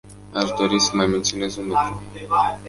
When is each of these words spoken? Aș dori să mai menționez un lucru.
Aș 0.33 0.49
dori 0.59 0.79
să 0.79 0.91
mai 0.95 1.05
menționez 1.07 1.55
un 1.57 1.67
lucru. 1.67 2.01